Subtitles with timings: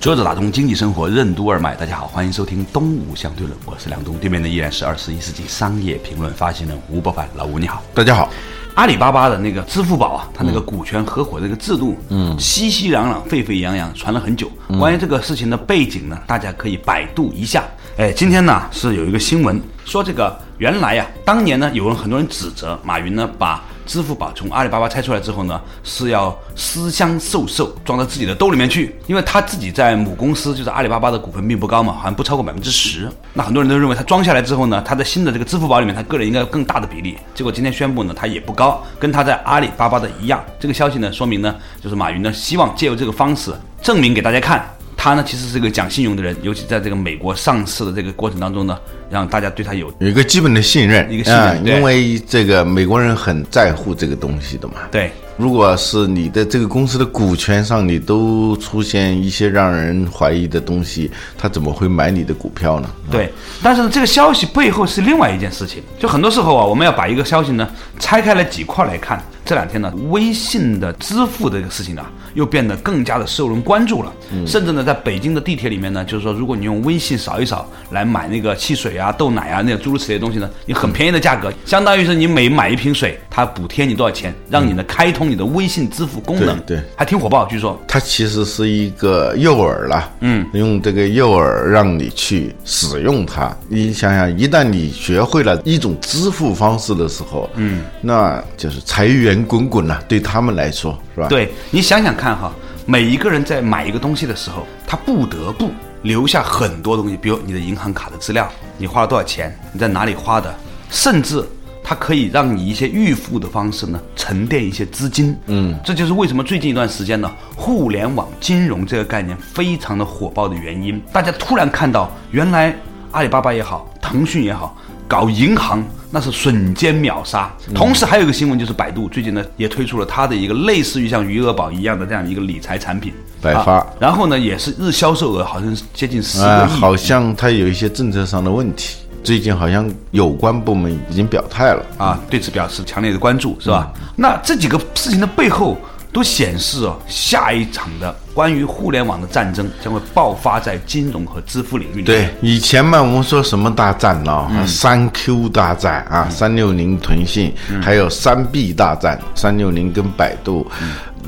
[0.00, 8.30] 坐着打通经济生活任督二脉，大家好，欢迎收听东吴相对论，我是梁东，对面的依然是二十一世纪商业评论发行人吴伯凡，老吴你好，大家好。
[8.76, 14.48] 阿里巴巴的那个支付宝啊，它那个股权合伙这个制度，嗯，熙熙攘攘、沸沸扬扬，传了很久。
[14.78, 17.64] 关于这个事情的背景呢，大家可以百度一下。
[17.96, 23.64] 哎，今天呢是有一个新闻说，这个原来呀，当年呢有人很多人指责马云呢把。
[23.88, 33.08] 支付宝从阿里巴巴拆出来之后呢，是要私相授受，装到自己的兜里面去，因为他自己在母公司就是阿里巴巴的股份并不高嘛，好像不超过百分之十。
[33.32, 37.16] 那很多人都认为他装下来之后呢，他在新的这个支付宝里面，他个人应该有更大的比例。
[37.34, 40.44] 结果今天宣布呢，他也不高，跟他在阿里巴巴的一样。
[40.60, 44.68] 这个消息呢，说明呢，就是马云呢希望借由这个方式证明给大家看。
[45.00, 48.76] 他呢，其实是个讲信用的人，尤其在这个美国上市的这个过程当中呢，
[49.08, 54.74] 让大家对他有有一个基本的信任，一个信任，因为这个美国人很在乎这个东西的嘛。
[54.90, 62.90] 对，如果是你的这个公司的股权上你都出现一些让人怀疑的东西，他怎么会买你的股票呢？
[63.08, 63.32] 对，
[63.62, 67.68] 但是这个消息背后是另外一件事情，就很多时候啊，我们要把一个消息呢
[68.00, 69.22] 拆开来几块来看。
[69.48, 72.04] 这两天呢，微信的支付这个事情呢，
[72.34, 74.12] 又变得更加的受人关注了。
[74.46, 86.60] 甚至呢，在北京的地铁里面呢，就是说，如果你用微信扫一扫来买那个汽水啊、豆奶啊那诸如此类的东西呢，你很便宜的价格，相当于是你每买一瓶水，它补贴你多少钱，让你呢开通你的微信支付功能。
[86.66, 87.46] 对，还挺火爆。
[87.46, 90.12] 据说它其实是一个诱饵了。
[90.20, 93.50] 嗯，用这个诱饵让你去使用它。
[93.66, 99.37] 你想想，一旦你学会了一种支付方式的时候，嗯，那就是财源。
[99.44, 101.28] 滚滚呐，对他们来说是吧？
[101.28, 102.52] 对你想想看哈，
[102.86, 105.70] 每一个人在买一个东西的时候，他不得不
[106.02, 110.54] 留下很多东西，比如你的银行卡的资料，你花了多少钱，你在哪里花的，
[110.90, 111.44] 甚至
[111.82, 115.36] 它可以让你一些预付的方式呢，沉淀一些资金。
[115.46, 121.00] 嗯，这就是为什么最近一段时间呢，互联网金融这个概念非常的火爆的原因。
[121.12, 122.76] 大家突然看到，原来
[123.12, 124.76] 阿里巴巴也好，腾讯也好。
[125.08, 133.12] 搞银行那是瞬间秒杀，同时还有一个新闻就是百度最近呢也推出了它的一个类似于像余额宝一样的这样一个理财产品。
[133.40, 141.86] 百发，然后呢也是日销售额好像是接近十个亿，好像它有一些政策上的问题，最近好像有关部门已经表态了。
[141.96, 143.90] 啊，对此表示强烈的关注是吧？
[144.14, 145.76] 那这几个事情的背后。
[146.10, 152.04] 都显示哦，下一场的关于互联网的战争将会爆发在金融和支付领域。
[152.04, 154.48] 对，以前嘛，我们说什么大战呢？
[154.64, 160.64] 三 Q 大战啊，三六零、腾讯，还有三 B 大战，三六零跟百度，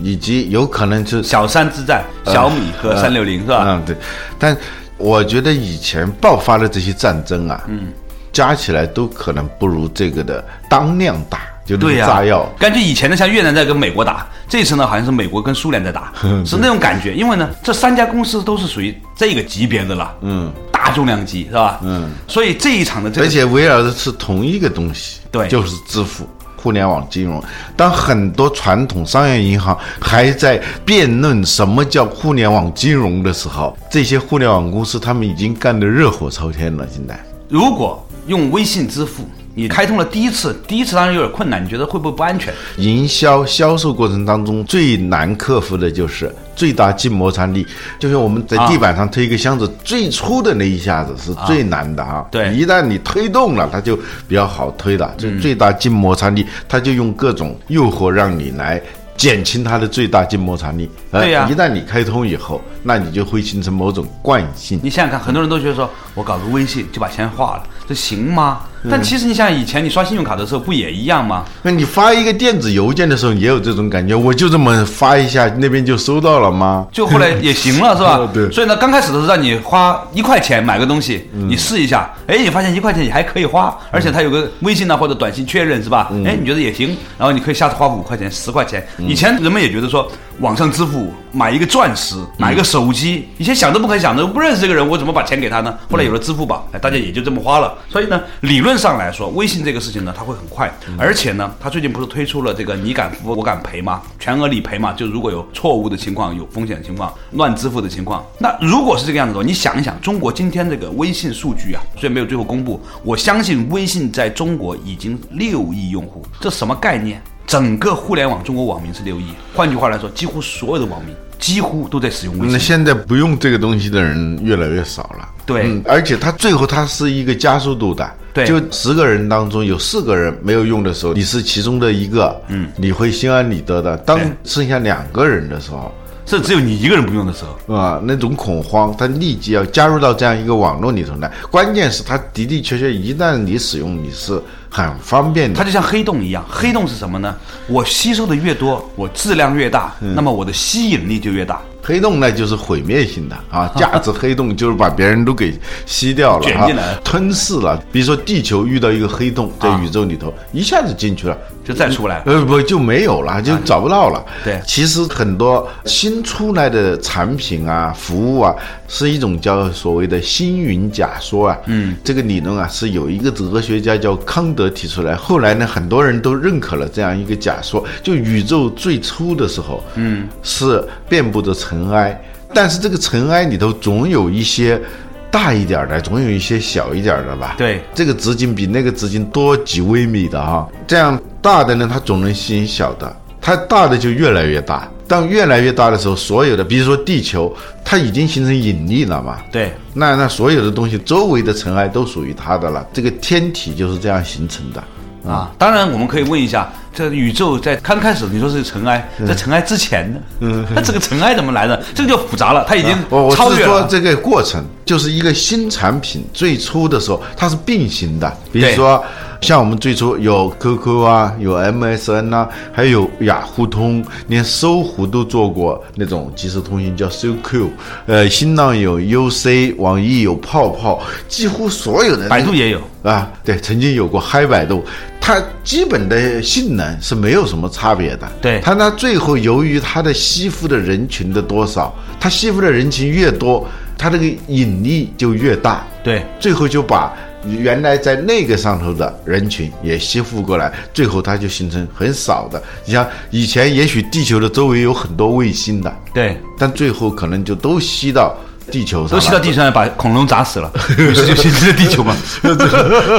[0.00, 3.64] 以及有可能是小三之战，小米和三六零是吧？
[3.66, 3.96] 嗯，对。
[4.38, 4.56] 但
[4.96, 7.88] 我觉得以前爆发的这些战争啊，嗯，
[8.32, 11.40] 加起来都可能不如这个的当量大。
[11.78, 16.12] 对呀，炸药感觉以前呢，像越南在跟美国打，这次呢好像是美国跟苏联在打，
[16.44, 17.14] 是那种感觉。
[17.14, 21.78] 因为呢，这三家公司都是属于这个级别的了，嗯，大重量级是吧？
[21.82, 27.40] 嗯，所以这一场的这，而且围绕的是同一个东西，对，就是支付、互联网金融。
[27.76, 36.84] 当很多传统商业银行还在辩论什么叫互联网金融的时候，这些互联网公司他们已经干得热火朝天了。
[36.90, 37.16] 现在，
[37.48, 39.24] 如果用微信支付。
[39.54, 42.54] 你开通了第一次，第一次当然有点困难，你觉得会不会不安全？
[42.76, 47.66] 营销销售过程当中最难克服的就是最大静摩擦力，
[47.98, 52.24] 就是我们在地板上推一个箱子，最初的那一下子是最难的啊。
[52.30, 53.96] 对，一旦你推动了，它就
[54.28, 55.12] 比较好推了。
[55.18, 58.80] 就最大静摩擦力，它就用各种诱惑让你来
[59.16, 60.88] 减轻它的最大静摩擦力。
[61.10, 64.78] 对呀，一旦你开通以后，那你就会形成某种惯性。
[64.82, 68.60] 你想想看，很多人都觉得说我搞个微信就把钱花了，这行吗？
[68.88, 71.44] 但其实你想想，以前你刷信用卡的时候不也一样吗？
[71.62, 76.86] 那你发一个电子邮件的时候也有这种感觉，我就这么发一下，那边就收到了吗？
[76.92, 78.20] 就后来也行了，是吧？
[78.32, 78.50] 对。
[78.50, 86.10] 所以呢，刚开始的时候让你花一块钱买个东西，你试一下，哎，你发现一块钱也还可以花，而且它有个微信呢或者短信确认，是吧？
[86.24, 88.86] 哎，你觉得也行，然后你可以下次花五块钱、十块钱。
[88.98, 95.78] 以前人们也觉得说，网上支付买一个钻石、买一个手机，以前想都不可以想的，不认识这个人，我怎么把钱给他呢？
[95.90, 97.76] 后来有了支付宝，哎，大家也就这么花了。
[97.90, 98.70] 所以呢，理论。
[98.70, 104.00] 论上来说，微信这个事情呢，它会很快，而且呢，它最近不是推出了这个你敢付我敢赔吗？
[104.16, 117.20] 全额理赔嘛，就如果有错误的情况、有风险的情况、乱支付的情况，那如果是这个样子的话，你想一想，中国今天这个微信数据啊，虽然没有最后公布，我相信微信在中国已经六亿用户，这什么概念？
[117.50, 122.52] 整个互联网中国网民是六亿，换句话来说，几乎所有的网民几乎都在使用微信。
[122.52, 125.28] 那现在不用这个东西的人越来越少了。
[125.44, 128.08] 对嗯，而且它最后它是一个加速度的。
[128.32, 133.96] 对就十个人当中有四个人没有用的时候，你是其中的一个，嗯，你会心安理得的。
[133.96, 135.92] 当剩下两个人的时候，
[136.30, 137.74] 这只有你一个人不用的时候。
[137.74, 141.28] 啊，那种恐慌，它立即要加入到这样一个网络里头来。
[141.50, 144.40] 关键是它的的确确，一旦你使用，你是
[144.70, 145.58] 很方便的。
[145.58, 147.34] 它就像黑洞一样，黑洞是什么呢？
[147.66, 151.60] 我吸收的越多，我质量越大，嗯那么我的吸引力就越大。
[151.82, 157.82] 黑洞呢，就是毁灭性的啊， 价值黑洞就是把别人都给吸掉了，卷进来啊吞噬了。
[157.90, 161.36] 比如说地球遇到一个黑洞，在啊宇宙里头一下子进去了。
[161.70, 164.24] 就再出来呃，不就没有了，就找不到了。
[164.42, 168.52] 对其实很多新出来的产品啊、服务啊，
[168.88, 171.56] 是一种叫所谓的星云假说啊。
[171.66, 182.20] 嗯，这个理论啊，是有一个哲学家叫康德提出来，后来呢，很多人都认可了这样一个假说，就宇宙最初的时候，嗯，是遍布着尘埃，
[182.52, 184.80] 但是这个尘埃里头总有一些。
[185.30, 187.54] 大一点的，总有一些小一点的吧？
[187.56, 194.88] 对这个直径比那个直径多几微米的哈，这样大的呢，它总能吸引小的，它大的就越来越大。
[195.06, 197.52] 当越来越大的时候，所有的，比如说地球，
[197.84, 204.82] 它已经形成引力了嘛，对，那那所有的东西周围的尘埃都属于它的了，这个天体就是这样形成的。
[205.28, 210.20] 啊，当然我们可以问一下，这宇宙在刚开始你说是尘埃，在尘埃之前呢？
[210.40, 211.80] 嗯，那这个尘埃怎么来的？
[211.94, 213.66] 这个就复杂了，它已经我我是超越了。
[213.66, 218.28] 说这个过程，就是一个新产品最初的时候，它是并行的。
[218.52, 219.02] 比如对说，
[219.40, 227.68] 像我们最初有 QQ 啊，有 MSN 啊，还有雅虎通，连搜狐都做过那种即时通讯叫 QQ，
[228.06, 234.84] 呃，新浪有 UC，网易有泡泡，几乎所有的百度也有，啊，对，曾经有过嗨百度，
[235.20, 238.30] 它基本的性能是没有什么差别的。
[238.42, 238.60] 对。
[238.62, 243.66] 它呢，最后由于它的吸附的人群的多少，它吸附的人群越多，
[243.96, 245.82] 它这个引力就越大。
[246.02, 247.12] 对，最后就把
[247.46, 252.62] 原来在那个上头的人群也吸附过来，最后它就形成很少的。
[252.84, 258.36] 你像以前也许地球的周围有很多卫星的，对，但最后可能就都吸到
[258.70, 262.14] 地球上，都吸到地上把恐龙砸死了，于 是就形成了地球嘛。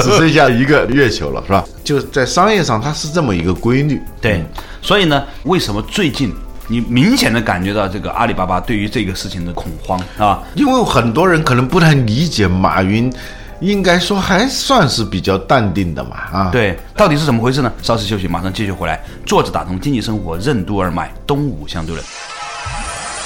[0.02, 1.66] 只剩下一个月球了，是吧？
[1.84, 4.00] 就在商业上，它是这么一个规律。
[4.22, 4.44] 对，
[4.82, 6.32] 所以呢，为什么最近
[6.68, 10.42] 你明显的感觉到这个阿里巴巴对于这个事情的恐慌啊？
[10.54, 13.12] 因为很多人可能不太理解马云，
[13.62, 17.72] 应该说还算是比较淡定的嘛，啊，，对，到底是怎么回事呢？
[17.82, 19.00] 稍事休息，马上继续回来。
[19.26, 22.06] 坐着打通经济生活，任督二脉，东吴相对论。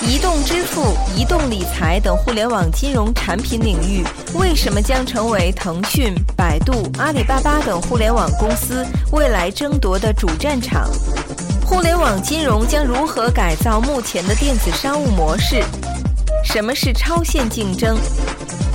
[0.02, 4.04] 移动支付、移动理财等互联网金融产品领域，
[4.34, 10.90] 为什么将成为腾讯、百度、阿里巴巴等互联网公司未来争夺的主战场？
[11.66, 15.64] 互联网金融将如何改造目前的电子商务模式？
[16.44, 17.98] 什么是超限竞争？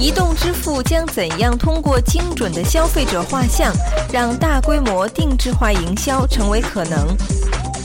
[0.00, 3.70] 移动支付将怎样通过精准的消费者画像，
[4.10, 7.06] 让大规模定制化营销成为可能？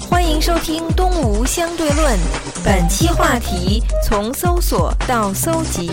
[0.10, 2.18] 欢迎收听《东吴相对论》，
[2.64, 5.92] 本期话题从搜索到搜集。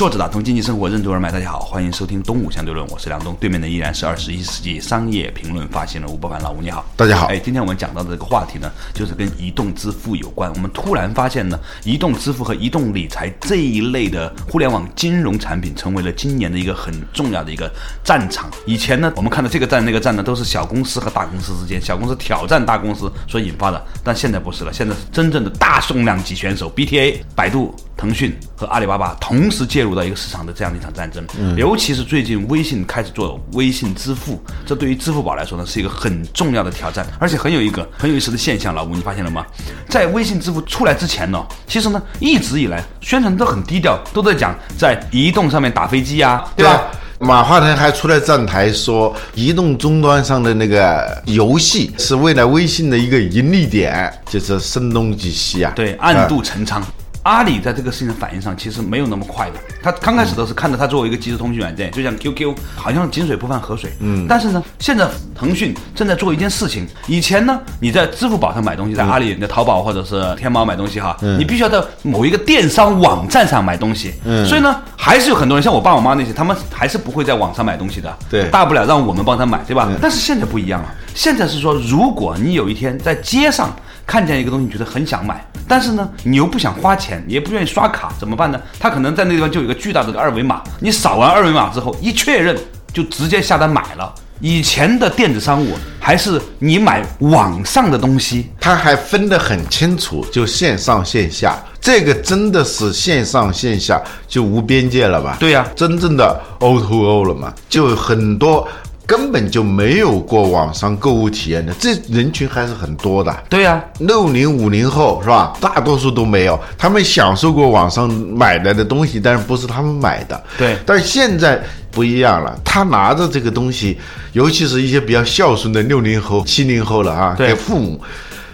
[0.00, 1.30] 坐着打通经济生活，任督二脉。
[1.30, 6.86] 大家好，欢迎收听《东吴相对论》，我是梁东，对面的依然是二十一世纪商业评论发行人吴伯凡，老吴你好。
[6.96, 10.50] 大家好哎，今天我们讲到的这个话题呢，就是跟移动支付有关。
[10.54, 17.70] 我们突然发现呢，移动支付和移动理财这一类的互联网金融产品，成为了今年的一个很重要的一个
[18.02, 18.50] 战场。
[18.64, 31.22] 以前呢，我们看到这个战那个战呢，都是小公司和大公司之间，小公司挑战大公司所引发的，但现在不是了，现在是真正的大重量级选手，BTA、百度、腾讯和阿里巴巴同时介入到一个市场的这样的一场战争。
[31.54, 38.74] 尤其是最近微信开始做微信支付，这对于支付宝来说呢，是一个很重要的挑战，而且很有一个很有意思的现象。
[38.74, 39.44] 老吴，你发现了吗？
[39.86, 46.72] 在微信支付出来之前呢，其实呢一直以来宣传都很低调，都在讲在移动上面打飞机呀、对吧？
[46.72, 46.90] 对吧？
[47.22, 55.70] 马化腾还出来站台说，移动终端上的那个游戏是未来微信的一个盈利点，就是声东击西啊。
[55.76, 56.82] 对，暗度陈仓。
[57.22, 59.54] 阿里在这个事情的反应上其实没有那么快的。
[59.82, 63.92] 他刚开始都是看着它作为一个即时通讯软件，就像 QQ，好像井水不犯河水。
[64.00, 64.26] 嗯。
[64.28, 66.86] 但是呢，现在腾讯正在做一件事情。
[67.06, 74.14] 以前呢，你在支付宝上买东西，在阿里、在淘宝或者是天猫买东西哈，你必须要在某一个电商网站上买东西。
[74.24, 74.46] 嗯。
[74.46, 78.14] 所以呢，还是有很多人像我爸我妈那些，他们还是不会在网上买东西的。
[78.30, 78.48] 对。
[78.48, 79.90] 大不了让我们帮他买，对吧？
[80.00, 80.88] 但是现在不一样了。
[81.14, 83.74] 现在是说，如果你有一天在街上
[84.10, 85.40] 看见一个东西，你觉得很想买。
[85.68, 88.60] 但是呢，你又不想花钱，你也不愿意刷卡，怎么办呢？
[88.80, 92.58] 他可能在那地方就有一个巨大的二维码，你扫完二维码之后一确认，
[92.92, 94.12] 就直接下单买了。
[94.40, 105.36] 以前的电子商务还是你买网上的东西，他还分得很清楚，就线上线下，这个真的是线上线下就无边界了吧？
[105.38, 108.66] 对呀，真正的 O to O 了嘛，就很多。
[109.10, 113.36] 根本就没有过网上购物体验的，这人群还是很多的。
[113.48, 115.52] 对呀，六零五零后是吧？
[115.60, 120.40] 大多数都没有，他们享受过网上买来的东西，但是不是他们买的。
[120.56, 123.98] 对，但现在不一样了，他拿着这个东西，
[124.32, 128.00] 尤其是一些比较孝顺的六零后、七零后了啊，给父母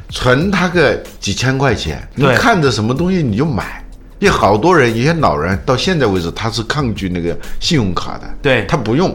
[0.09, 3.85] 存他个几千块钱，你看着什么东西你就买。
[4.21, 9.15] 有好多人，有些老人到现在为止他是抗拒那个信用卡的，对他不用。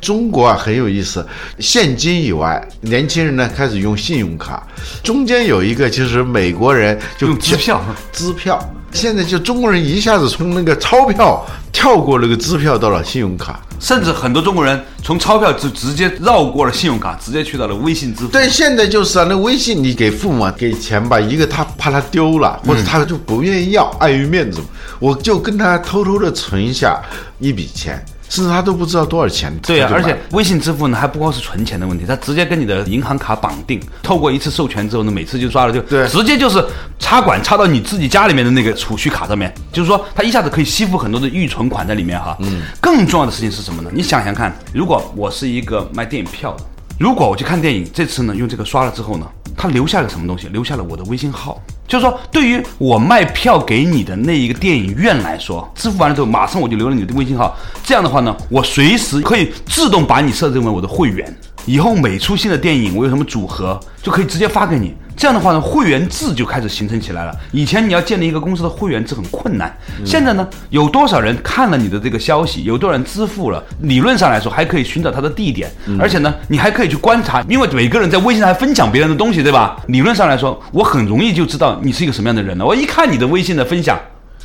[0.00, 1.26] 中国啊很有意思，
[1.58, 4.66] 现金以外，年轻人呢开始用信用卡，
[5.02, 8.58] 中间有一个就是美国人就用支票，支票，
[8.92, 18.28] 现在就中国人一下子从那个钞票跳过那个支票到了信用卡，甚至很多中国人从钞票就直接绕过了信用卡，直接去到了微信支付。
[18.28, 24.60] 对，现在就是啊，那微信你给父母给钱吧，一个他怕他丢了，或者他就不愿意要，碍于面子，
[24.98, 27.00] 我就跟他偷偷的存下
[27.38, 28.04] 一笔钱。
[28.28, 29.56] 甚至他都不知道多少钱。
[29.66, 36.64] 对啊，而且微信支付呢，还不光是存钱的问题，它直接跟你的银行卡绑定，透过一次授权之后呢，每次就刷了就，对，直接就是
[36.98, 42.36] 插管插到你自己家里面的那个储蓄卡上面，就是说它一下子可以吸附很多的预存款在里面哈。
[42.40, 42.62] 嗯。
[42.80, 43.90] 更重要的事情是什么呢？
[43.92, 46.64] 你想想看，如果我是一个卖电影票的，
[46.98, 49.26] 如果我去看电影，这次呢用这个刷了之后呢？
[49.56, 50.46] 他留下了什么东西？
[50.48, 57.56] 留下了我的微信号，就是说，对于我卖票给你的那一个电影院来说，支付完了之后，马上我就留了你的微信号。
[57.82, 61.34] 这样的话呢，我随时可以自动把你设置为我的会员。
[61.68, 64.94] 以后每出新的电影，我有什么组合，就可以直接发给你。
[65.14, 67.36] 这样的话呢，会员制就开始形成起来了。
[67.52, 69.70] 以前你要建立一个公司的会员制很困难，
[70.02, 75.70] 现在呢，有多少人看了你的这个消息，有多少人支付了，理论上来说还可以寻找他的地点，
[76.00, 79.76] 而且呢，你还可以去观察，因为每个人在微信上还分享别人的东西，对吧？
[79.88, 82.64] 理论上来说，我很容易就知道你是一个什么样的人了。
[82.64, 84.00] 我一看你的微信的分享，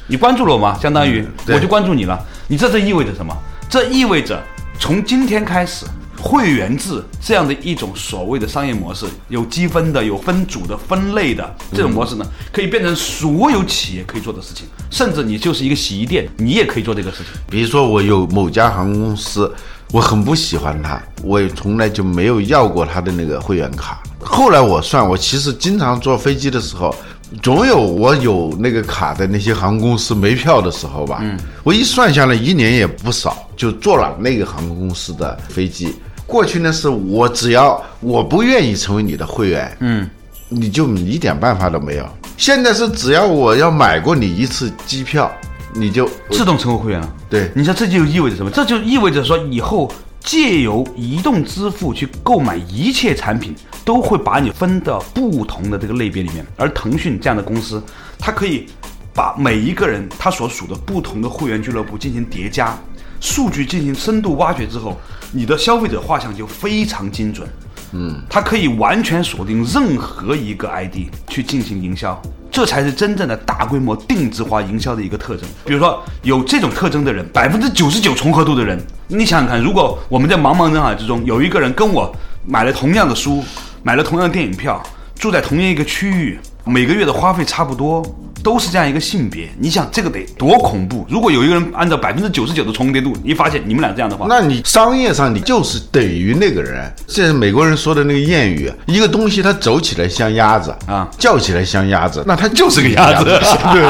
[0.08, 0.78] 你关注了我吗？
[0.82, 2.20] 相当于我就关注你了。
[2.50, 3.34] 你知道这意味着什么？
[3.70, 4.44] 这意味着
[4.78, 5.86] 从今天开始。
[6.24, 17.26] 会员制这样的一种所谓的商业模式，有积分的、有分组的、分类的这种模式呢，可以变成所有企业可以做的事情，甚至你就是一个洗衣店，你也可以做这个事情。
[17.50, 19.54] 比如说，我有某家航空公司，
[19.92, 24.02] 我很不喜欢它，我也从来就没有要过它的那个会员卡。
[24.22, 26.96] 后来我算，我其实经常坐飞机的时候，
[27.42, 31.20] 总有我有那个卡的那些航空公司没票的时候吧。
[31.22, 35.94] 嗯，我一算下来，一年也不少，就坐了那个航空公司的飞机。
[36.26, 40.10] 过去呢，是我只要我不愿意成为你的会员，嗯，
[40.50, 42.08] 你就一点办法都没有。
[42.38, 45.32] 现在是只要我要买过你一次机票，
[45.74, 47.14] 你就自动成为会员了。
[47.30, 48.50] 对，你说这就意味着什么？
[48.50, 53.54] 这就意味着说，以后借由移动支付去购买一切产品，
[53.84, 56.46] 都会把你分到不同的这个类别里面。
[56.58, 57.82] 而腾讯这样的公司，
[58.18, 58.66] 它可以
[59.14, 62.78] 把每一个人他所属的不同的会员俱乐部进行叠加。
[63.24, 65.00] 数据进行深度挖掘之后，
[65.32, 67.48] 你的消费者画像就非常精准。
[67.94, 75.48] 嗯，它可以完全锁定任何一个 ID 去进行营销，这才是真正的大规模定制化营销的一个特征。
[75.64, 78.78] 比如说，有这种特征的人，百分之九十九重合度的人，
[79.08, 82.14] 你想想看，如果我们在茫茫人海之中有一个人跟我
[82.46, 83.42] 买了同样的书，
[83.84, 84.84] 买了同样的电影票，
[85.16, 88.04] 住在同样一个区域，每个月的花费差不多。
[88.44, 91.06] 都是这样一个性别，你想这个得多恐怖？
[91.10, 96.94] 如果有一个人按照百分之九十九的重叠度，你发现你们俩这样的话，那你商业上你就是等于那个人。
[97.08, 103.24] 这是美国人说的那个谚语：一个东西它走起来像鸭子啊，叫起来像鸭子，那它就是个鸭子。
[103.24, 103.82] 对，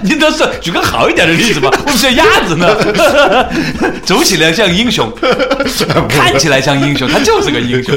[0.02, 2.74] 你倒是举个好一点的例子吧，为什么像鸭子呢？
[4.06, 5.12] 走起来像英雄，
[6.08, 7.94] 看起来像英雄，他就是个英雄。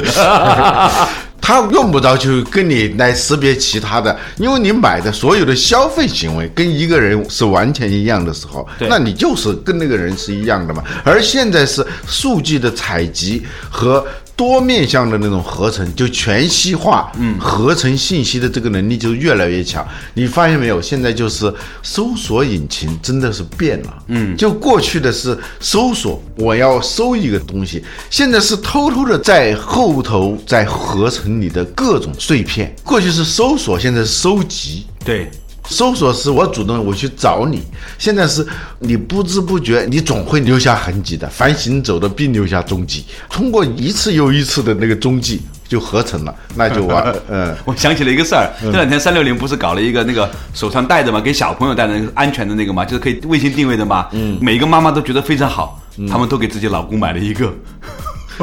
[1.40, 10.82] 他用不着去跟你来识别其他的，因为你买的所有的消费行为跟一个人是完全一样的时候，那你就是跟那个人是一样的嘛。
[11.04, 14.06] 而现在是数据的采集和。
[14.40, 19.86] 多面向的那种合成，就全息化，嗯，合成信息的这个能力就越来越强。
[20.14, 20.80] 你发现没有？
[20.80, 32.74] 现在就是搜索引擎真的是变了，嗯，就过去的是搜索，我要搜一个东西，现在是偷偷的在后头在合成你的各种碎片。
[32.82, 35.30] 过去是搜索，现在是收集，对。
[35.68, 37.62] 搜索是我主动我去找你，
[37.98, 38.46] 现在是
[38.78, 41.28] 你不知不觉，你总会留下痕迹的。
[41.28, 47.14] 凡行走的必留下踪迹，通过一次又一次的那个踪迹就合成了，那就完。
[47.30, 54.08] 嗯，我想起了一个事儿，这两天三六零不是搞了一个那个手上戴的嘛，给小朋友戴的那个安全的那个嘛，就是可以卫星定位的嘛。
[54.12, 57.52] 嗯，每一个妈妈都觉得非常好，他们都给自己老公买了一个。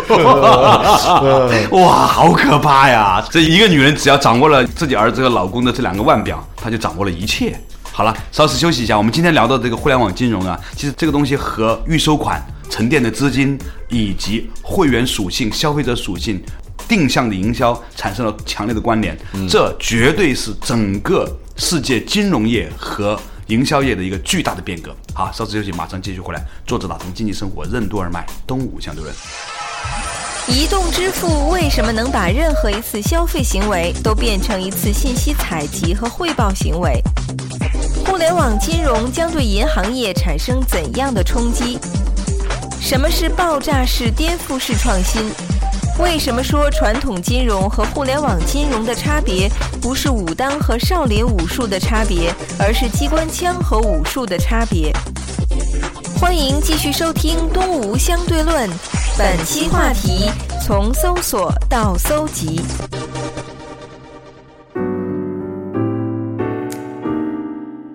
[1.72, 3.26] 哇，好可怕呀！
[3.30, 7.60] 这一个女人只要掌握了自己儿子和老公的这两个腕表，她就掌握了一切。
[7.92, 8.96] 好了，稍事休息一下。
[8.96, 12.40] 我们今天聊到这个互联网金融啊，其实这个东西和预收款、
[12.70, 13.58] 沉淀的资金
[13.90, 16.40] 以及会员属性、消费者属性、
[16.88, 19.18] 定向的营销产生了强烈的关联。
[19.50, 24.96] 这绝对是整个世界金融业和营销业的一个巨大的变革。
[25.16, 26.46] 好，稍事休息，马上继续回来。
[26.68, 29.12] 作者打通经济生活任督二脉，东吴相对论。
[30.50, 37.04] 移动支付为什么能把任何一次消费行为都变成一次信息采集和汇报行为？
[38.06, 41.78] 互联网金融将对银行业产生怎样的冲击？
[42.80, 45.30] 什么是爆炸式、颠覆式创新？
[46.00, 49.50] 为什么说传统金融和互联网金融的差别
[49.82, 54.94] 不是武当和少林武术的差别，而是机关枪和武术的差别？
[56.18, 58.70] 欢迎继续收听《东吴相对论》，
[59.18, 60.30] 本期话题：
[60.64, 62.62] 从搜索到搜集。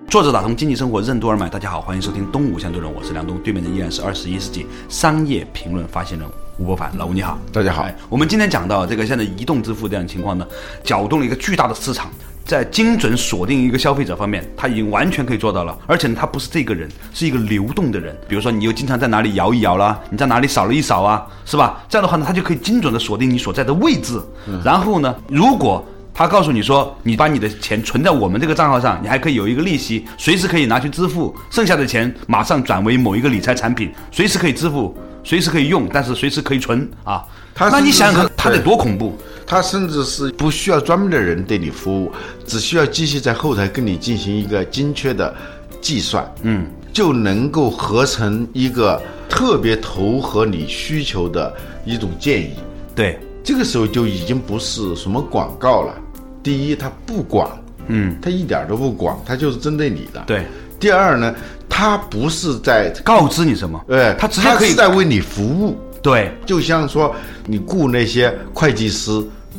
[0.09, 6.27] 作者打通经济生活任督二脉，大家好，欢迎收听《东吴相对论》，我是梁东，对面的依然是二十一世纪商业评论发现人
[6.57, 7.87] 吴伯凡，老吴你好，大家好。
[8.09, 10.45] 我们今天讲到这个现在移动支付这样的情况呢，
[10.83, 12.11] 搅动了一个巨大的市场。
[12.45, 15.77] 在精准锁定一个消费者方面，他已经完全可以做到了。
[15.87, 18.15] 而且呢，他不是这个人，是一个流动的人。
[18.27, 21.83] 比如说，你又经常在哪里摇一摇啦，你在哪里扫了一扫啊，是吧？
[21.87, 24.21] 这样的话呢，他就可以精准的锁定你所在的位置。
[24.63, 37.23] 然后呢，如果他告诉你说，你把你的钱存在我们这个账号上，你还可以有一个利息，随时可以拿去支付，剩下的钱马上转为某一个理财产品，随时可以支付，随时可以用，但是随时可以存啊。
[37.57, 39.17] 那你想想看，他得多恐怖？
[39.53, 42.11] 他甚至是不需要专门的人对你服务，
[42.43, 45.31] 只需要机器在后台跟你进行一个精确的
[45.79, 51.53] 计算，嗯，就能够合成一个特别投合你需求的
[51.85, 52.55] 一种建议。
[52.95, 55.93] 对，这个时候就已经不是什么广告了。
[56.41, 57.55] 第一，它不广，
[57.89, 60.23] 嗯，它一点都不广，它就是针对你的。
[60.25, 60.47] 对。
[60.79, 61.35] 第二呢，
[61.69, 65.77] 它不是在告知你什么，对，它直接可以在为你服务。
[66.01, 69.09] 对，就像说你雇那些会计师、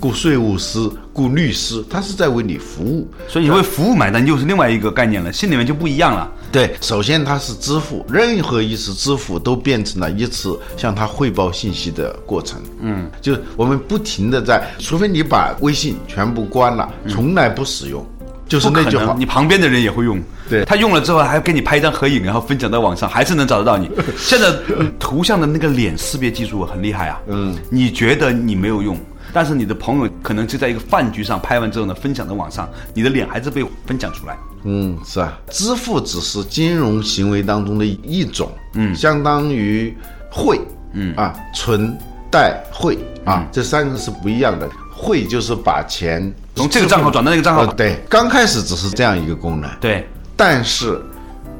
[0.00, 0.78] 雇税务师、
[1.12, 6.30] 雇律师，他是在为你服务，所以你为服务买单就是另外一个概念了，心里面就不一样了。
[6.52, 12.60] 对，首先它是支付，任何一次支付都变成了一次向他汇报信息的过程。
[12.80, 18.04] 嗯，就是我们不停的在，除非你把微信全部关了，从来不使用。
[18.46, 23.90] 就是那句话，你旁边的人也会用，对他用了之后还要给你拍一张合影，然后分享到网上，还是能找得到你。
[24.18, 24.52] 现在
[24.98, 28.96] 图像的那个脸识别技术很厉害啊，嗯，你觉得你没有用，
[29.34, 34.38] 但是你的朋友可能就在一个饭局上拍完之后呢，分享到网上，你的脸还是被分享出来。
[34.62, 39.92] 嗯，是啊，支付只是金融行为当中的一种，嗯，相当于
[40.30, 40.60] 汇，
[40.92, 41.98] 嗯啊，存、
[42.30, 44.70] 贷、汇啊，这三个是不一样的。
[44.96, 46.32] 汇就是把钱。
[46.54, 51.02] 从这个账号转到那个账号，对，刚开始只是这样一个功能，对，但是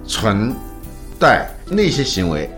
[0.07, 0.55] 存
[1.19, 2.49] 贷那些行为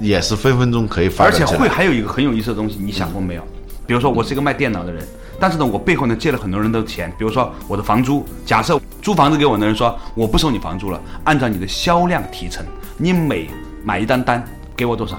[0.00, 3.46] 也是分分钟可以发而且汇还有一个很有意思的东西，你想过没有？
[3.86, 5.06] 比如说我是一个卖电脑的人，
[5.38, 12.64] 但是呢，我背后呢借了很多人的钱，比如说我的房租，假设租房子给我的人说我不收你房租了，按照你的销量提成，
[12.96, 13.48] 你每
[13.84, 14.42] 买一单单
[14.74, 15.18] 给我多少？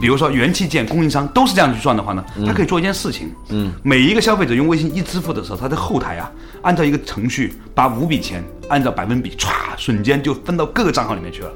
[0.00, 6.30] 比如说元器件供应商都是这样去算的话呢，他可以做一件事情，嗯，每一个消费者用微信一支付的时候，他在后台啊，
[6.62, 11.50] 按照一个程序把五笔钱按照百分比歘，瞬间就分到各个账号里面去了。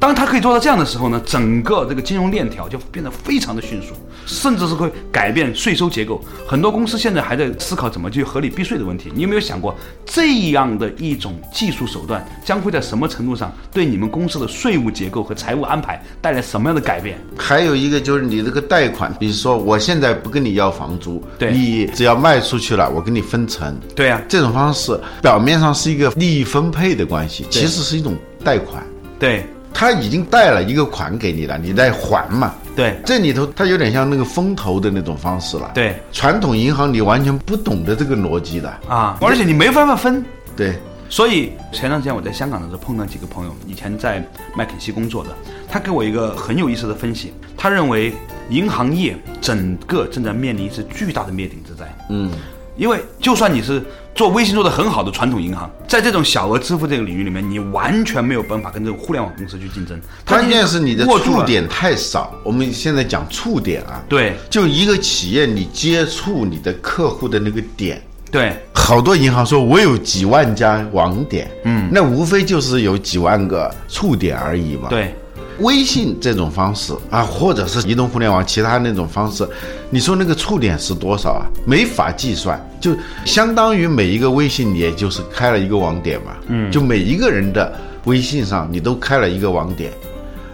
[0.00, 3.94] 当他可以做到这样的时候呢，整个这个金融链条就变得非常的迅速，
[4.26, 6.22] 甚至是会改变税收结构。
[6.46, 9.12] 很多公司现在还在思考怎么去合理避税的问题。
[9.14, 9.74] 你有没有想过，
[10.06, 17.18] 这样的一种技术手段将会在什么程度上对你们公司的税务结构和财务安排带来什么样的改变？
[17.36, 23.78] 还有一个就是你这个贷款，比如说我现在不跟你要房租，对你只要卖出去了，我跟你分成。
[23.94, 28.82] 对呀，这种方式表面上是一个利益分配的关系，其实是一种贷款。
[29.18, 29.46] 对。
[29.74, 32.54] 他已经贷了一个款给你了，你在还嘛？
[32.76, 38.68] 对这里头它有点像那个风投的那种方式了。，对传统银行你完全不懂得这个逻辑的。
[38.88, 40.24] 啊，而且你没办法分。
[40.56, 44.24] 对，所以前段时间我在香港的时候碰到几个朋友，以前在
[44.56, 45.30] 麦肯锡工作的，
[45.68, 48.14] 他给我一个很有意思的分析，他认为
[48.48, 51.84] 银行业整个正在面临一次巨大的灭顶之灾。
[52.10, 52.30] 嗯，
[52.76, 53.82] 因为就算你是
[54.14, 60.00] 做微信做的很好的传统银行，在这种小额支付这个领域里面，你完全没有办法跟这个互联网公司去竞争。
[60.24, 62.32] 关键是你的触点太少。
[62.44, 68.00] 我们现在讲触点啊，对就一个企业你接触你的客户的那个点。
[68.30, 75.14] 对好多银行说，我有几万家网点，嗯，那无非就是有几万个触点而已嘛。，对
[75.60, 79.48] 微信这种方式啊，或者是移动互联网其他那种方式，
[79.90, 81.46] 你说那个触点是多少啊？
[81.66, 87.72] 没法计算，就相当于每一个微信，你也就是开了一个网点嘛，嗯，就每一个人的
[88.04, 89.92] 微信上你都开了一个网点，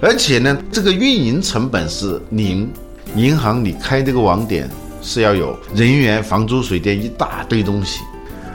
[0.01, 2.71] 而且呢，这个运营成本是零，
[3.15, 4.69] 银行你开这个网点
[5.03, 8.01] 是要有人员、房租、水电一大堆东西，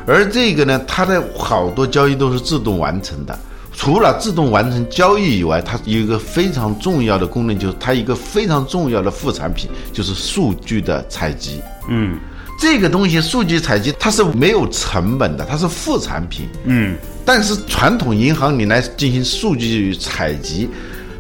[0.06, 3.38] 而这个呢，它的好多交易都是自动完成的。
[3.76, 11.62] 除了自动完成交易以外，它有一个非常重要的功能，就是它一个非常重要的副产品，就是数据的采集。
[11.90, 12.18] 嗯
[12.58, 16.48] 这个东西数据采集它是没有成本的，它是副产品。
[16.64, 20.70] 嗯但是传统银行你来进行数据采集，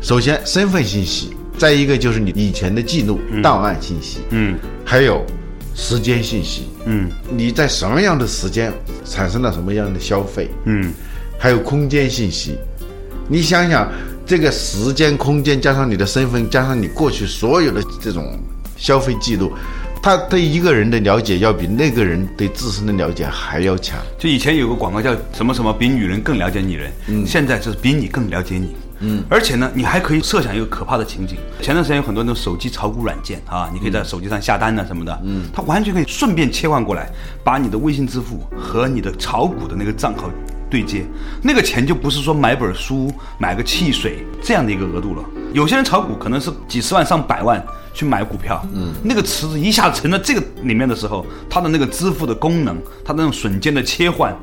[0.01, 5.25] 首先身份信息，再一个就是你以前的记录、档案信息，嗯还有
[5.75, 7.11] 时间信息，嗯。
[7.29, 8.71] 你在什么样的时间
[9.03, 10.93] 产生了什么样的消费，嗯
[11.45, 12.57] 还有空间信息。
[13.27, 13.87] 你想想，
[14.25, 18.35] 这个时间、空间加上你的身份，加上你过去所有的这种
[18.75, 19.53] 消费记录，
[20.01, 23.95] 他对一个人的了解要比那个人对自身的了解还要强。
[24.17, 31.37] 就以前有个广告叫什么什么比女人更了解女人，嗯，现在就是比你更了解你，嗯，而且呢，你还可以设想一个可怕的情景。
[31.61, 37.07] 前段时间有很多那种手机炒股软件啊，你可以在手机上下单呐、什么的，嗯，它完全可以顺便切换过来，
[37.43, 40.27] 把你的微信支付和你的炒股的那个账号
[40.75, 41.05] 对接，
[41.41, 45.23] 那个钱就不是说买本书、买个汽水这样的一个额度了。
[45.53, 54.35] 有些人炒股可能是几十万、上百万去买股票，嗯，那个池子一下沉到这个里面的时候，它的那个支付的功能，它的那种瞬间的切换，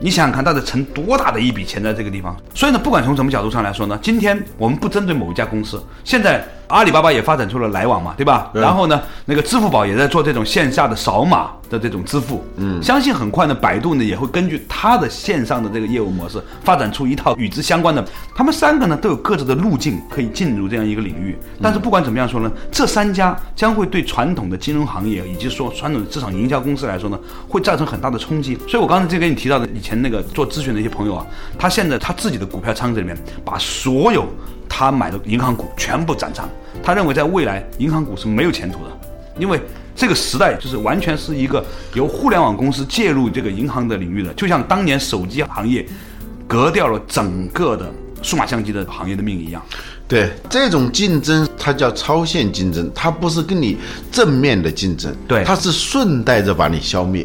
[0.00, 2.34] 你想想看，它得存多大的一笔钱在这个地方？
[2.54, 8.50] 所以呢，不管从什么角度上来说呢，今天我们不针对某一家公司，现在阿里巴巴也发展出了来往嘛，对吧？
[8.52, 18.04] 然后呢，那个支付宝也在做这种线下的扫码的这种支付，嗯，相信很快呢，百度呢也会根据它的线上的这个业务模式，发展出一套与之相关的。
[18.34, 28.58] 他们三个呢都有各自的路径可以进入这样一个领域，但是不管怎么样说呢，这三家将会对传统的金融行业以及说传统的市场营销公司来说呢，会造成很大的冲击。
[28.68, 31.26] 所以我刚才就跟你提到的以前那个做咨询的一些朋友啊，
[31.58, 34.26] 他现在他自己的股票仓子里面把所有
[34.76, 36.48] 他买的银行股全部斩仓，
[36.82, 38.90] 他认为在未来银行股是没有前途的，
[39.38, 39.60] 因为
[39.94, 45.86] 这个时代就是完全是一个由互联网公司介入这个银行的领域的，就像当年手机行业
[46.48, 47.88] 革掉了整个的
[48.20, 49.62] 数码相机的行业的命一样。
[50.08, 53.78] 对这种竞争，它叫超限竞争，它不是跟你
[54.10, 57.24] 正面的竞争，对它是顺带着把你消灭。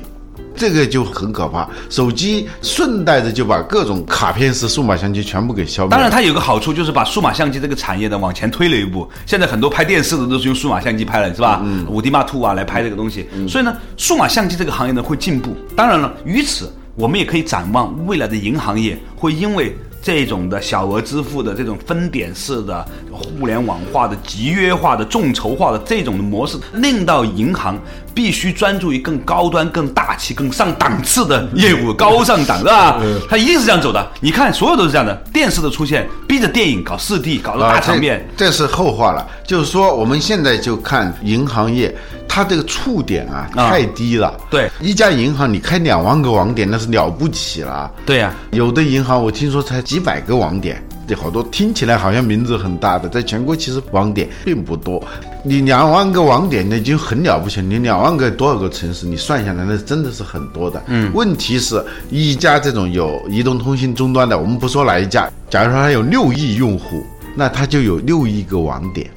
[0.60, 5.90] 这个就很可怕，手机顺带着就把各种卡片式数码相机全部给消灭。
[5.90, 9.10] 当然，它有个好处就是把数码相机这个产业呢往前推了一步。
[9.26, 11.62] 现在很多拍电视的都是用数码相机拍了，是吧？
[11.64, 13.26] 嗯，五 D Mark Two 啊来拍这个东西。
[13.48, 15.56] 所以呢，数码相机这个行业呢会进步。
[15.78, 19.74] 当然了，于此我们也可以展望未来的银行业会因为。
[20.02, 27.78] 这种的小额支付的这种分点式的互联网化的集约化的众筹化的这种的模式，令到银行
[28.14, 33.02] 必须专注于更高端、更大气、更上档次的业务，高上档，是吧？
[33.30, 34.06] 它一定是这样走的。
[34.22, 35.14] 你看，所有都是这样的。
[35.34, 38.28] 电视的出现，逼着电影搞四 D，搞得大场面。
[38.36, 39.28] 这这是后话了。
[39.46, 41.96] 就是说，我们现在就看银行业，
[42.30, 44.40] 它这个触点啊啊太低了。
[44.50, 47.92] 对一家银行你开两万个网点，那是了不起了。
[48.06, 55.04] 对呀、有的银行我听说才几百个网点，这好多听起来好像名字很大的，在全国其实网点并不多。
[55.44, 60.84] 你两万个网点那已经很了不起，你两万个多少个城市，你算下来那真的是很多的。
[60.88, 67.04] 嗯，问题是一家这种有移动通信终端的，我们不说哪一家，假如说它有六亿用户，
[67.36, 69.10] 那它就有六亿个网点。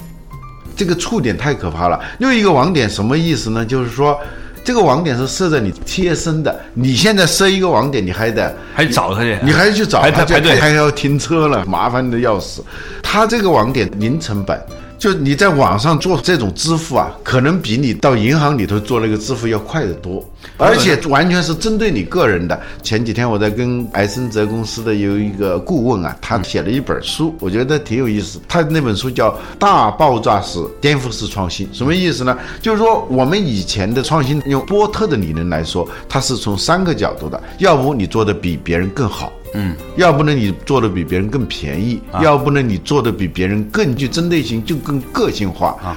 [0.77, 2.01] 这个触点太可怕了。
[2.19, 3.65] 又一个网点什么意思呢？
[3.65, 4.19] 就是说，
[4.65, 12.65] 这个网点是设在你贴身的，你现在设一个网点，你还得还找他去，你还去找他，还排排队还要停车了，麻烦的要死。
[13.03, 14.61] 他这个网点零成本，
[15.03, 20.25] 就你在网上做这种支付啊，可能比你到银行里头做那个支付要快得多，
[20.57, 22.57] 而且完全是针对你个人的。
[22.85, 28.41] 前几天我在跟埃森哲公司的有一个顾问啊，他写了一本书，我觉得挺有意思。
[28.47, 32.39] 他那本书叫《大爆炸式颠覆式创新》，什么意思呢？
[32.61, 39.33] 就是说我们以前的创新，用波特的理论来说，它是从三个角度的，要不你做的比别人更好。
[39.55, 45.97] 嗯，要不呢你做的比别人更便宜，要不呢你做的比别人更具针对性，就更个性化啊。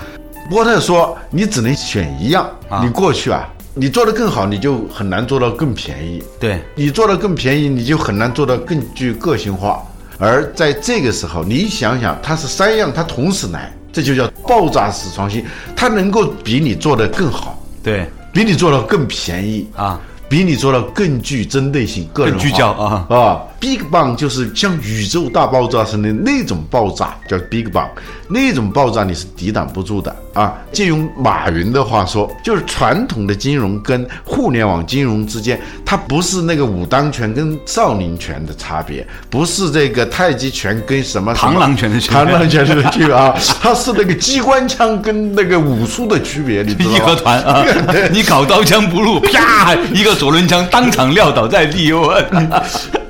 [0.49, 2.49] 波特说你只能选一样，
[2.83, 6.21] 你过去啊，你做的更好，你就很难做到更便宜。
[6.39, 9.83] 对你做的更便宜，你就很难做到更具个性化。
[10.17, 15.43] 而在这个时候，你想想，它是三样，它同时来，这就叫爆炸式创新，
[15.75, 19.99] 它能够比你做的更好，对比你做的更便宜啊。
[20.27, 23.05] 比你做的更具针对性、个人聚焦啊。
[23.09, 27.87] 啊！Big Bang 就是像宇宙大爆炸似的那种爆炸，叫 Big Bang，
[28.27, 30.55] 那种爆炸你是抵挡不住的啊！
[30.71, 46.97] 借用马云的话说，就是传统的金融跟互联网金融之间，它不是那个武当拳跟少林拳的差别，不是这个太极拳跟什么螳螂拳的螳螂拳的区别啊，它是那个机关枪跟那个武术的区别，你知道吗？
[46.97, 47.63] 义和团啊，
[48.11, 50.15] 你搞刀枪不入，啪一个。
[50.15, 52.17] 左轮枪当场撂倒在地，我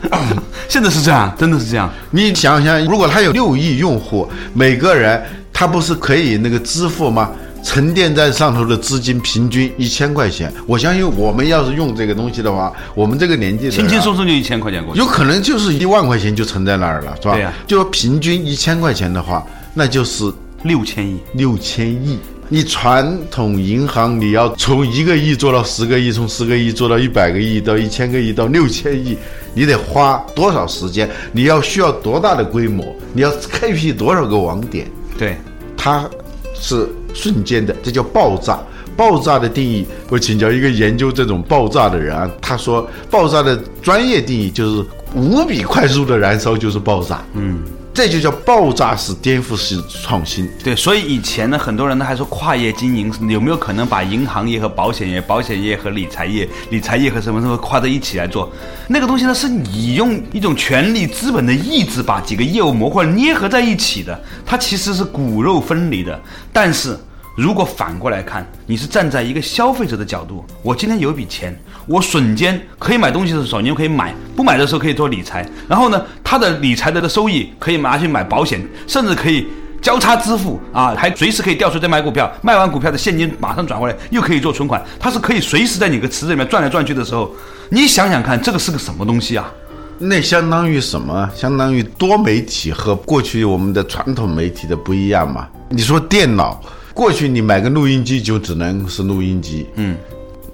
[0.70, 1.90] 现在是这样，真的是这样。
[2.12, 5.22] 你想想，如果他有六亿用户，每个人
[5.54, 7.32] 他不是可以那个支付吗？
[7.64, 17.34] 沉淀在上头的资金平均一千块钱，我相信我们要是用这个东西的话，我们这个年纪轻轻松松就一千块钱过去，有可能就是一万块钱就存在那儿了，是吧？
[17.34, 17.52] 对呀。
[17.66, 22.20] 就平均一千块钱的话，那就是六千亿，六千亿。
[22.48, 29.18] 你传统银行，你要从一个亿做到十个亿，从十个亿做到一百个亿，到一千个亿，到六千亿，
[29.56, 31.10] 你得花多少时间？
[31.32, 32.96] 你要需要多大的规模？
[33.14, 34.86] 你要开辟多少个网点？
[35.18, 35.36] 对，
[35.76, 36.08] 它
[36.54, 38.60] 是瞬间的，这叫爆炸。
[38.96, 47.22] 爆炸的定义，我请教一个研究这种爆炸的人啊，他说，爆炸的专业定义就是无比快速的燃烧就是爆炸。
[47.34, 47.62] 嗯。
[47.96, 50.46] 这就叫爆炸式颠覆式创新。
[50.62, 58.52] 对，所以以前呢，很多人呢还说跨业经营有没有可能把银行业和保险业、保险业和理财业、理财业和什么什么跨在一起来做？
[58.90, 66.22] 那个东西呢，是你用一种权力资本的意志把几个业务模块捏合在一起的，它其实是骨肉分离的。
[66.52, 67.00] 但是。
[67.36, 71.54] 如果反过来看，你是站在一个消费者的角度，我今天有一笔钱，
[71.86, 75.46] 我瞬间可以买东西的时候，你就可以买；不买的时候可以做理财。
[75.68, 79.48] 然后呢，他的理财的收益可以拿去买保险，甚至可以
[79.82, 84.82] 交叉支付啊，还随时可以调出再买股票，卖完股票的现金马上转回来，又可以做存款。
[84.98, 87.30] 它是可以随时在你个池子里面转来转去的时候，
[87.70, 89.52] 你想想看，这个是个什么东西啊？
[90.00, 91.30] 那相当于什么？
[91.36, 95.50] 相当于多媒体和过去我们的传统媒体的不一样嘛？
[95.68, 96.62] 你说电脑。
[96.96, 99.98] 过去你买个录音机就只能是录音机，嗯，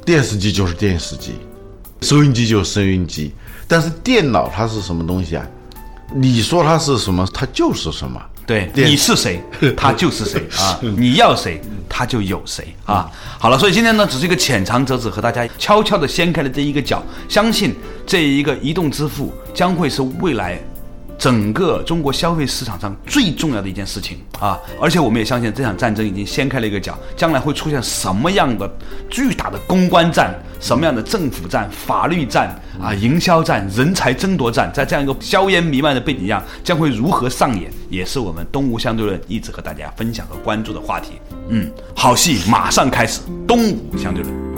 [0.03, 1.33] 电视机就是电视机，
[2.01, 3.31] 收音机就是收音机。
[3.67, 5.47] 但是电脑它是什么东西啊？
[6.15, 8.19] 你说它是什么，它就是什么。
[8.47, 9.39] 对，你是谁，
[9.77, 10.79] 它就是谁啊！
[10.97, 13.09] 你要谁，它就有谁啊！
[13.37, 17.75] 好了，所以今天呢，只是一个浅尝辄止，和大家悄悄的掀开了这一个角，相信
[18.05, 20.59] 这一个移动支付将会是未来。
[21.21, 28.67] 整个中国消费市场上最重要的一件事情啊，而且我们也相信这场战争已经掀开了一个角，将来会出现什么样的
[29.07, 41.11] 巨大的公关战，什么样的政府战、法律战啊、营销战、人才争夺战，在这样一个硝烟弥漫的背景下，将会如何上演，也是我们东吴相对论一直和大家分享和关注的话题。
[41.49, 44.50] 嗯，好戏马上开始，东吴相对论。